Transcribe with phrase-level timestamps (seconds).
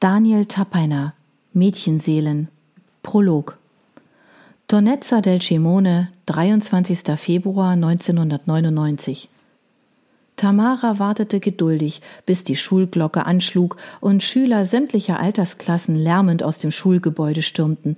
[0.00, 1.12] Daniel Tapeiner
[1.52, 2.48] Mädchenseelen
[3.02, 3.58] Prolog
[4.66, 7.18] Tornezza del Cimone 23.
[7.18, 9.28] Februar 1999
[10.36, 17.42] Tamara wartete geduldig, bis die Schulglocke anschlug und Schüler sämtlicher Altersklassen lärmend aus dem Schulgebäude
[17.42, 17.96] stürmten.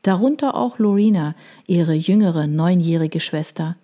[0.00, 1.34] Darunter auch Lorena,
[1.66, 3.76] ihre jüngere neunjährige Schwester.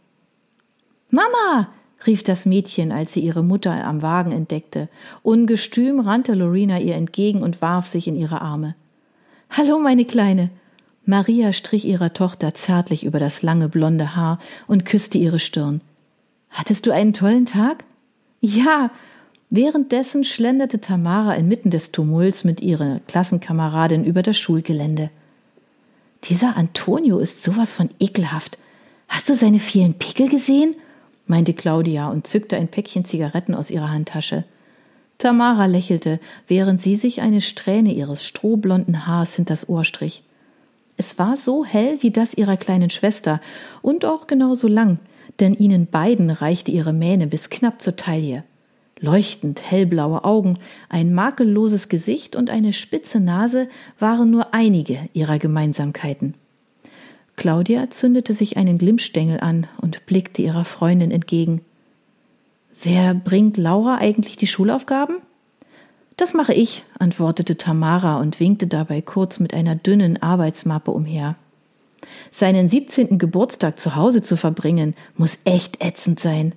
[1.10, 1.68] Mama!
[2.06, 4.88] Rief das Mädchen, als sie ihre Mutter am Wagen entdeckte.
[5.22, 8.74] Ungestüm rannte Lorena ihr entgegen und warf sich in ihre Arme.
[9.50, 10.50] Hallo, meine Kleine.
[11.04, 15.80] Maria strich ihrer Tochter zärtlich über das lange blonde Haar und küsste ihre Stirn.
[16.50, 17.84] Hattest du einen tollen Tag?
[18.40, 18.90] Ja.
[19.52, 25.10] Währenddessen schlenderte Tamara inmitten des Tumults mit ihrer Klassenkameradin über das Schulgelände.
[26.24, 28.58] Dieser Antonio ist sowas von ekelhaft.
[29.08, 30.76] Hast du seine vielen Pickel gesehen?
[31.30, 34.44] Meinte Claudia und zückte ein Päckchen Zigaretten aus ihrer Handtasche.
[35.16, 40.24] Tamara lächelte, während sie sich eine Strähne ihres strohblonden Haars hinters Ohr strich.
[40.96, 43.40] Es war so hell wie das ihrer kleinen Schwester
[43.80, 44.98] und auch genauso lang,
[45.38, 48.44] denn ihnen beiden reichte ihre Mähne bis knapp zur Taille.
[48.98, 50.58] Leuchtend hellblaue Augen,
[50.90, 56.34] ein makelloses Gesicht und eine spitze Nase waren nur einige ihrer Gemeinsamkeiten.
[57.40, 61.62] Claudia zündete sich einen Glimmstängel an und blickte ihrer Freundin entgegen.
[62.82, 65.16] Wer bringt Laura eigentlich die Schulaufgaben?
[66.18, 71.34] Das mache ich, antwortete Tamara und winkte dabei kurz mit einer dünnen Arbeitsmappe umher.
[72.30, 76.54] Seinen siebzehnten Geburtstag zu Hause zu verbringen, muss echt ätzend sein.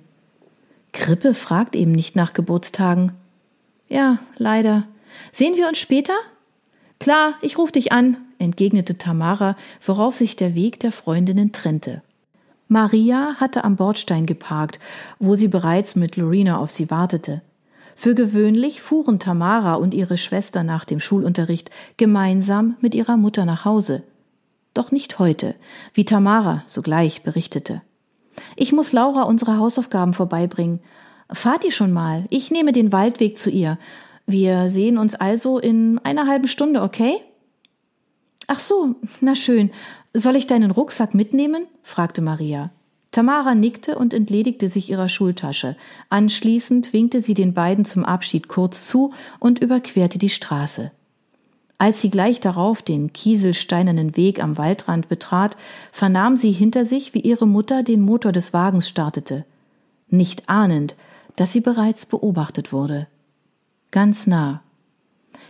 [0.92, 3.12] Krippe fragt eben nicht nach Geburtstagen.
[3.88, 4.86] Ja, leider.
[5.32, 6.14] Sehen wir uns später?
[7.00, 12.02] Klar, ich ruf dich an, entgegnete Tamara, worauf sich der Weg der Freundinnen trennte.
[12.68, 14.78] Maria hatte am Bordstein geparkt,
[15.18, 17.42] wo sie bereits mit Lorena auf sie wartete.
[17.96, 23.64] Für gewöhnlich fuhren Tamara und ihre Schwester nach dem Schulunterricht gemeinsam mit ihrer Mutter nach
[23.64, 24.02] Hause.
[24.72, 25.54] Doch nicht heute,
[25.92, 27.82] wie Tamara sogleich berichtete.
[28.56, 30.80] Ich muss Laura unsere Hausaufgaben vorbeibringen.
[31.30, 33.78] Fahrt ihr schon mal, ich nehme den Waldweg zu ihr.
[34.26, 37.20] Wir sehen uns also in einer halben Stunde, okay?
[38.46, 39.70] Ach so, na schön.
[40.12, 41.66] Soll ich deinen Rucksack mitnehmen?
[41.82, 42.70] fragte Maria.
[43.10, 45.76] Tamara nickte und entledigte sich ihrer Schultasche.
[46.08, 50.90] Anschließend winkte sie den beiden zum Abschied kurz zu und überquerte die Straße.
[51.78, 55.56] Als sie gleich darauf den kieselsteinernen Weg am Waldrand betrat,
[55.92, 59.44] vernahm sie hinter sich, wie ihre Mutter den Motor des Wagens startete,
[60.08, 60.96] nicht ahnend,
[61.36, 63.06] dass sie bereits beobachtet wurde.
[63.92, 64.63] Ganz nah,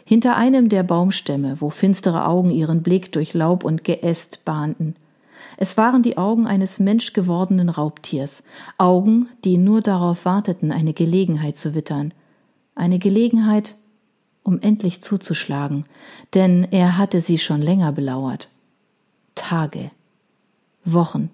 [0.05, 4.97] hinter einem der Baumstämme, wo finstere Augen ihren Blick durch Laub und Geäst bahnten.
[5.57, 8.45] Es waren die Augen eines menschgewordenen Raubtiers,
[8.77, 12.13] Augen, die nur darauf warteten, eine Gelegenheit zu wittern,
[12.75, 13.77] eine Gelegenheit,
[14.43, 15.87] um endlich zuzuschlagen,
[16.35, 18.49] denn er hatte sie schon länger belauert.
[19.35, 19.91] Tage,
[20.85, 21.31] Wochen,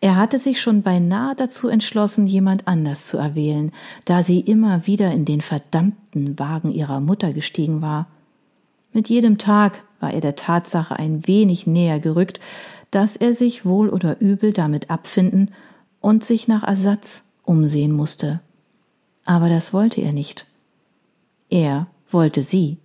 [0.00, 3.72] er hatte sich schon beinahe dazu entschlossen, jemand anders zu erwählen,
[4.04, 8.06] da sie immer wieder in den verdammten Wagen ihrer Mutter gestiegen war.
[8.92, 12.40] Mit jedem Tag war er der Tatsache ein wenig näher gerückt,
[12.90, 15.50] dass er sich wohl oder übel damit abfinden
[16.00, 18.40] und sich nach Ersatz umsehen musste.
[19.24, 20.46] Aber das wollte er nicht.
[21.50, 22.78] Er wollte sie.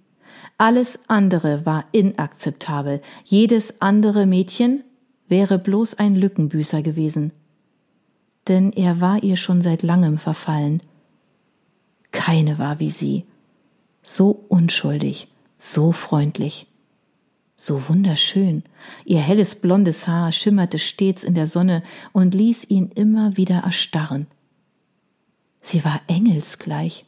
[0.58, 3.02] Alles andere war inakzeptabel.
[3.24, 4.84] Jedes andere Mädchen
[5.30, 7.32] wäre bloß ein Lückenbüßer gewesen.
[8.48, 10.82] Denn er war ihr schon seit langem verfallen.
[12.12, 13.26] Keine war wie sie.
[14.02, 16.68] So unschuldig, so freundlich,
[17.56, 18.64] so wunderschön.
[19.06, 24.28] Ihr helles blondes Haar schimmerte stets in der Sonne und ließ ihn immer wieder erstarren.
[25.62, 27.06] Sie war engelsgleich.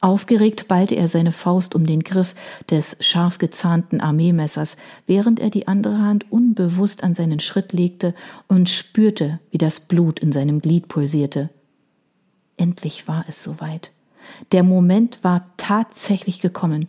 [0.00, 2.34] Aufgeregt ballte er seine Faust um den Griff
[2.70, 4.76] des scharf gezahnten Armeemessers,
[5.06, 8.14] während er die andere Hand unbewusst an seinen Schritt legte
[8.46, 11.48] und spürte, wie das Blut in seinem Glied pulsierte.
[12.56, 13.90] Endlich war es soweit.
[14.52, 16.88] Der Moment war tatsächlich gekommen.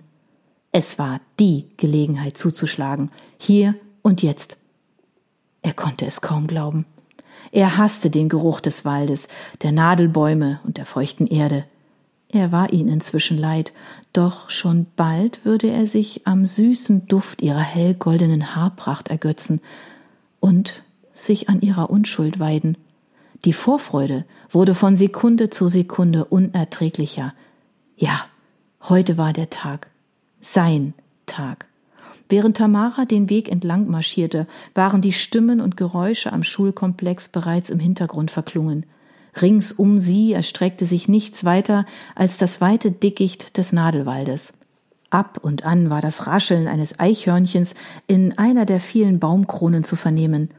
[0.72, 4.58] Es war die Gelegenheit zuzuschlagen, hier und jetzt.
[5.62, 6.86] Er konnte es kaum glauben.
[7.52, 9.28] Er hasste den Geruch des Waldes,
[9.62, 11.66] der Nadelbäume und der feuchten Erde.
[12.30, 13.72] Er war ihn inzwischen leid,
[14.12, 19.62] doch schon bald würde er sich am süßen Duft ihrer hellgoldenen Haarpracht ergötzen
[20.40, 20.84] und
[21.14, 22.78] sich an ihrer Unschuld weiden.
[23.46, 27.34] Die Vorfreude wurde von Sekunde zu Sekunde unerträglicher.
[27.96, 28.26] Ja,
[28.82, 29.88] heute war der Tag,
[30.42, 30.94] sein
[31.28, 31.66] Tag.
[32.30, 37.80] Während Tamara den Weg entlang marschierte, waren die Stimmen und Geräusche am Schulkomplex bereits im
[37.80, 38.86] Hintergrund verklungen.
[39.42, 41.86] Rings um sie erstreckte sich nichts weiter
[42.16, 44.54] als das weite Dickicht des Nadelwaldes.
[45.10, 47.76] Ab und an war das Rascheln eines Eichhörnchens
[48.08, 50.52] in einer der vielen Baumkronen zu vernehmen.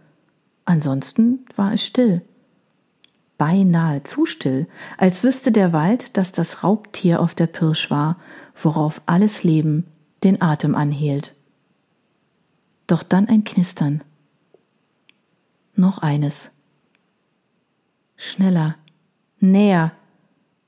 [0.64, 2.22] Ansonsten war es still.
[3.36, 4.66] Beinahe zu still,
[4.96, 8.16] als wüsste der Wald, dass das Raubtier auf der Pirsch war,
[8.56, 9.86] worauf alles Leben
[10.24, 11.34] den Atem anhielt.
[12.86, 14.02] Doch dann ein Knistern.
[15.76, 16.57] Noch eines.
[18.20, 18.74] Schneller,
[19.38, 19.92] näher.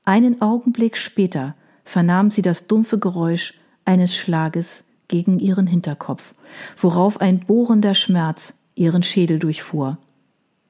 [0.05, 1.53] Einen Augenblick später
[1.83, 3.53] vernahm sie das dumpfe Geräusch
[3.83, 6.33] eines Schlages gegen ihren Hinterkopf,
[6.77, 9.97] worauf ein bohrender Schmerz ihren Schädel durchfuhr.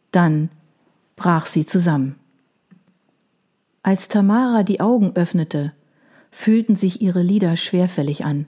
[0.10, 0.50] Dann
[1.16, 2.16] brach sie zusammen.
[3.84, 5.74] Als Tamara die Augen öffnete,
[6.32, 8.48] fühlten sich ihre Lider schwerfällig an.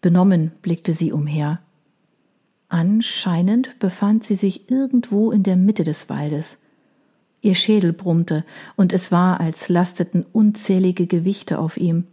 [0.00, 1.58] Benommen blickte sie umher.
[2.68, 6.58] Anscheinend befand sie sich irgendwo in der Mitte des Waldes.
[7.44, 8.42] Ihr Schädel brummte,
[8.74, 12.04] und es war, als lasteten unzählige Gewichte auf ihm.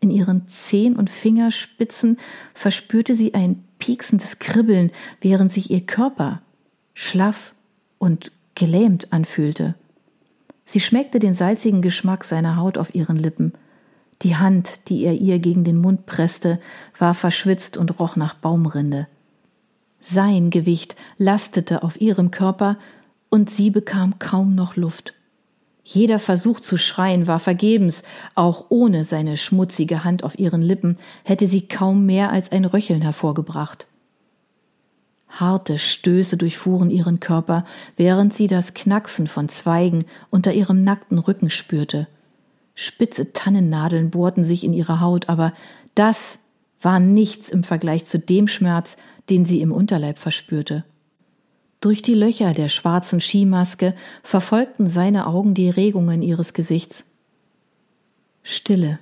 [0.00, 2.18] In ihren Zehen und Fingerspitzen
[2.54, 4.90] verspürte sie ein pieksendes Kribbeln,
[5.20, 6.42] während sich ihr Körper
[6.92, 7.54] schlaff
[7.98, 9.76] und gelähmt anfühlte.
[10.64, 13.52] Sie schmeckte den salzigen Geschmack seiner Haut auf ihren Lippen.
[14.22, 16.58] Die Hand, die er ihr gegen den Mund presste,
[16.98, 19.06] war verschwitzt und roch nach Baumrinde.
[20.00, 22.76] Sein Gewicht lastete auf ihrem Körper,
[23.30, 25.14] und sie bekam kaum noch Luft.
[25.84, 28.02] Jeder Versuch zu schreien war vergebens,
[28.34, 33.00] auch ohne seine schmutzige Hand auf ihren Lippen hätte sie kaum mehr als ein Röcheln
[33.00, 33.86] hervorgebracht.
[35.28, 37.64] Harte Stöße durchfuhren ihren Körper,
[37.96, 42.06] während sie das Knacksen von Zweigen unter ihrem nackten Rücken spürte.
[42.74, 45.52] Spitze Tannennadeln bohrten sich in ihre Haut, aber
[45.94, 46.40] das
[46.80, 48.96] war nichts im Vergleich zu dem Schmerz,
[49.30, 50.84] den sie im Unterleib verspürte.
[51.80, 57.06] Durch die Löcher der schwarzen Skimaske verfolgten seine Augen die Regungen ihres Gesichts.
[58.42, 58.98] Stille.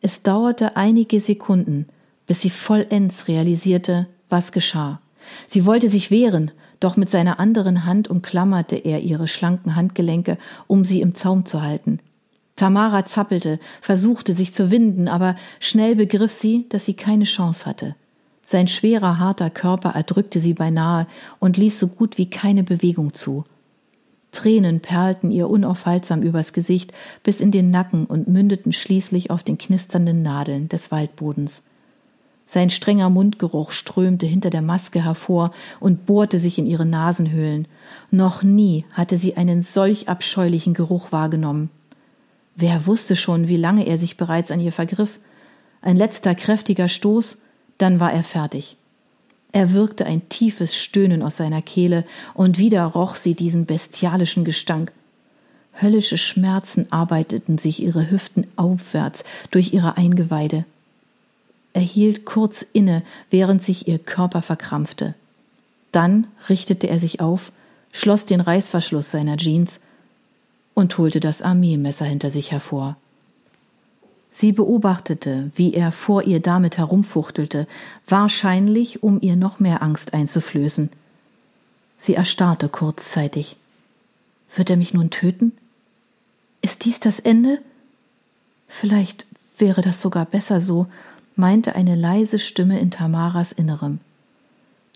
[0.00, 1.86] Es dauerte einige Sekunden,
[2.26, 5.00] bis sie vollends realisierte, was geschah.
[5.48, 10.84] Sie wollte sich wehren, doch mit seiner anderen Hand umklammerte er ihre schlanken Handgelenke, um
[10.84, 11.98] sie im Zaum zu halten.
[12.54, 17.96] Tamara zappelte, versuchte sich zu winden, aber schnell begriff sie, dass sie keine Chance hatte.
[18.42, 21.06] Sein schwerer, harter Körper erdrückte sie beinahe
[21.38, 23.44] und ließ so gut wie keine Bewegung zu.
[24.32, 26.92] Tränen perlten ihr unaufhaltsam übers Gesicht
[27.22, 31.64] bis in den Nacken und mündeten schließlich auf den knisternden Nadeln des Waldbodens.
[32.46, 37.68] Sein strenger Mundgeruch strömte hinter der Maske hervor und bohrte sich in ihre Nasenhöhlen.
[38.10, 41.70] Noch nie hatte sie einen solch abscheulichen Geruch wahrgenommen.
[42.56, 45.20] Wer wusste schon, wie lange er sich bereits an ihr vergriff?
[45.80, 47.40] Ein letzter kräftiger Stoß,
[47.80, 48.76] dann war er fertig.
[49.52, 52.04] Er wirkte ein tiefes Stöhnen aus seiner Kehle,
[52.34, 54.92] und wieder roch sie diesen bestialischen Gestank.
[55.80, 60.64] Höllische Schmerzen arbeiteten sich ihre Hüften aufwärts durch ihre Eingeweide.
[61.72, 65.14] Er hielt kurz inne, während sich ihr Körper verkrampfte.
[65.92, 67.52] Dann richtete er sich auf,
[67.92, 69.80] schloss den Reißverschluss seiner Jeans
[70.74, 72.96] und holte das Armeemesser hinter sich hervor.
[74.30, 77.66] Sie beobachtete, wie er vor ihr damit herumfuchtelte,
[78.06, 80.90] wahrscheinlich um ihr noch mehr Angst einzuflößen.
[81.98, 83.56] Sie erstarrte kurzzeitig.
[84.54, 85.52] Wird er mich nun töten?
[86.62, 87.58] Ist dies das Ende?
[88.68, 89.26] Vielleicht
[89.58, 90.86] wäre das sogar besser so,
[91.34, 93.98] meinte eine leise Stimme in Tamaras Innerem.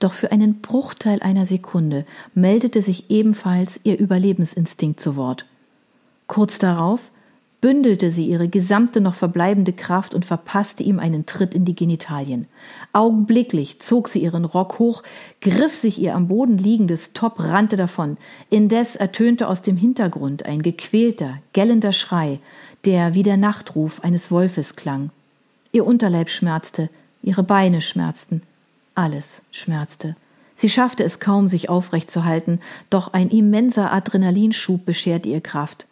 [0.01, 2.05] Doch für einen Bruchteil einer Sekunde
[2.35, 5.47] meldete sich ebenfalls ihr Überlebensinstinkt zu Wort.
[6.27, 7.11] Kurz darauf
[7.65, 12.47] bündelte sie ihre gesamte noch verbleibende Kraft und verpasste ihm einen Tritt in die Genitalien.
[12.93, 15.03] Augenblicklich zog sie ihren Rock hoch,
[15.41, 18.19] griff sich ihr am Boden liegendes Top, rannte davon.
[18.51, 22.39] Indes ertönte aus dem Hintergrund ein gequälter, gellender Schrei,
[22.85, 25.09] der wie der Nachtruf eines Wolfes klang.
[25.73, 26.91] Ihr Unterleib schmerzte,
[27.23, 28.43] ihre Beine schmerzten,
[28.95, 30.17] alles schmerzte.
[30.55, 35.87] Sie schaffte es kaum, sich aufrecht zu halten, doch ein immenser Adrenalinschub bescherte ihr Kraft.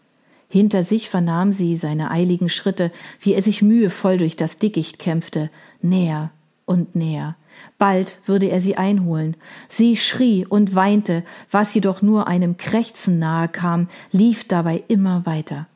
[0.52, 2.92] Hinter sich vernahm sie seine eiligen Schritte,
[3.22, 5.48] wie er sich mühevoll durch das Dickicht kämpfte,
[5.80, 6.30] näher
[6.66, 7.36] und näher.
[7.78, 9.34] Bald würde er sie einholen.
[9.70, 15.68] Sie schrie und weinte, was jedoch nur einem Krächzen nahe kam, lief dabei immer weiter.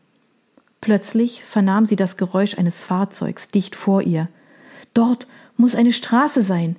[0.82, 4.28] Plötzlich vernahm sie das Geräusch eines Fahrzeugs dicht vor ihr.
[4.92, 6.76] Dort muss eine Straße sein.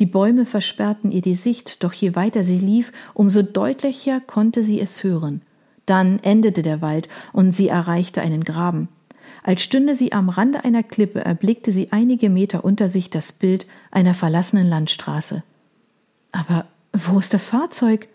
[0.00, 4.80] Die Bäume versperrten ihr die Sicht, doch je weiter sie lief, umso deutlicher konnte sie
[4.80, 5.42] es hören.
[5.86, 8.88] Dann endete der Wald und sie erreichte einen Graben.
[9.42, 13.66] Als stünde sie am Rande einer Klippe, erblickte sie einige Meter unter sich das Bild
[13.90, 15.42] einer verlassenen Landstraße.
[16.32, 18.08] Aber wo ist das Fahrzeug?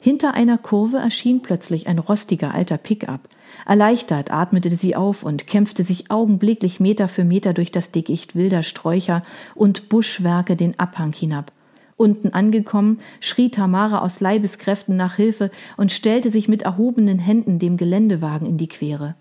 [0.00, 3.28] Hinter einer Kurve erschien plötzlich ein rostiger alter Pickup.
[3.64, 8.62] Erleichtert atmete sie auf und kämpfte sich augenblicklich Meter für Meter durch das Dickicht wilder
[8.62, 9.22] Sträucher
[9.54, 11.52] und Buschwerke den Abhang hinab.
[11.96, 17.76] Unten angekommen, schrie Tamara aus Leibeskräften nach Hilfe und stellte sich mit erhobenen Händen dem
[17.76, 19.14] Geländewagen in die Quere.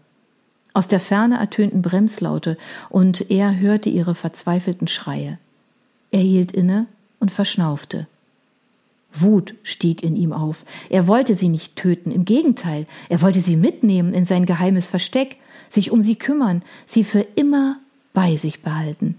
[0.73, 2.57] Aus der Ferne ertönten Bremslaute,
[2.89, 5.39] und er hörte ihre verzweifelten Schreie.
[6.11, 6.87] Er hielt inne
[7.19, 8.07] und verschnaufte.
[9.13, 10.65] Wut stieg in ihm auf.
[10.89, 15.37] Er wollte sie nicht töten, im Gegenteil, er wollte sie mitnehmen in sein geheimes Versteck,
[15.69, 17.79] sich um sie kümmern, sie für immer
[18.13, 19.17] bei sich behalten.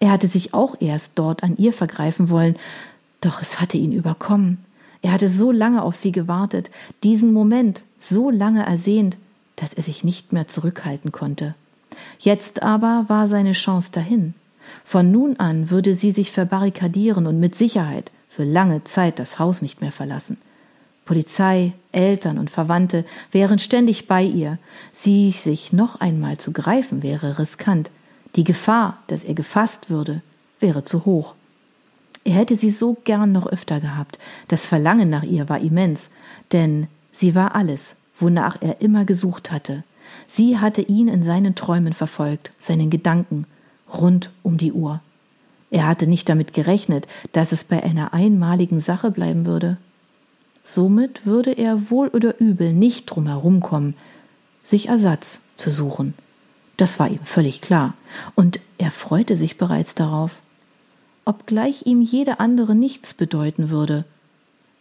[0.00, 2.56] Er hatte sich auch erst dort an ihr vergreifen wollen,
[3.20, 4.64] doch es hatte ihn überkommen.
[5.02, 6.70] Er hatte so lange auf sie gewartet,
[7.02, 9.16] diesen Moment so lange ersehnt,
[9.56, 11.54] dass er sich nicht mehr zurückhalten konnte.
[12.18, 14.34] Jetzt aber war seine Chance dahin.
[14.84, 19.62] Von nun an würde sie sich verbarrikadieren und mit Sicherheit für lange Zeit das Haus
[19.62, 20.38] nicht mehr verlassen.
[21.04, 24.58] Polizei, Eltern und Verwandte wären ständig bei ihr.
[24.92, 27.90] Sie sich noch einmal zu greifen wäre riskant.
[28.36, 30.22] Die Gefahr, dass er gefasst würde,
[30.60, 31.34] wäre zu hoch.
[32.24, 34.18] Er hätte sie so gern noch öfter gehabt.
[34.48, 36.10] Das Verlangen nach ihr war immens,
[36.52, 39.84] denn sie war alles, wonach er immer gesucht hatte.
[40.26, 43.46] Sie hatte ihn in seinen Träumen verfolgt, seinen Gedanken,
[43.92, 45.00] rund um die Uhr.
[45.70, 49.76] Er hatte nicht damit gerechnet, dass es bei einer einmaligen Sache bleiben würde.
[50.64, 53.94] Somit würde er wohl oder übel nicht drum herumkommen,
[54.62, 56.14] sich Ersatz zu suchen.
[56.78, 57.92] Das war ihm völlig klar,
[58.34, 60.40] und er freute sich bereits darauf.
[61.26, 64.06] Obgleich ihm jede andere nichts bedeuten würde.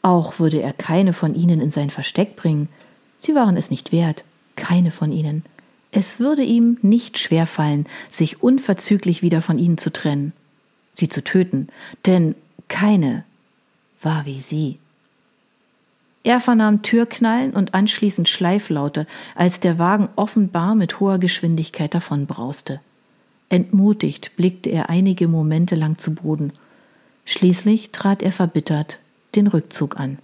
[0.01, 2.69] Auch würde er keine von ihnen in sein Versteck bringen.
[3.17, 4.23] Sie waren es nicht wert,
[4.55, 5.43] keine von ihnen.
[5.91, 10.31] Es würde ihm nicht schwerfallen, sich unverzüglich wieder von ihnen zu trennen
[10.97, 11.69] sie zu töten,
[12.05, 12.35] denn
[12.67, 13.23] keine
[14.01, 14.79] war wie sie.
[16.23, 22.81] Er vernahm Türknallen und anschließend Schleiflaute, als der Wagen offenbar mit hoher Geschwindigkeit davonbrauste.
[23.49, 26.51] Entmutigt blickte er einige Momente lang zu Boden.
[27.23, 28.99] Schließlich trat er verbittert
[29.35, 30.19] den Rückzug an.